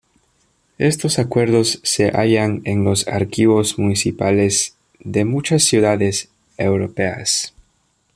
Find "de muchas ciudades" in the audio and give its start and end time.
4.99-6.29